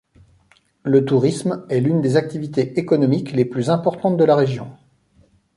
Le 0.81 1.05
tourisme 1.05 1.63
est 1.69 1.79
l’une 1.79 2.01
des 2.01 2.15
activités 2.17 2.79
économiques 2.79 3.33
les 3.33 3.45
plus 3.45 3.69
importantes 3.69 4.17
de 4.17 4.23
la 4.23 4.35
région. 4.35 4.75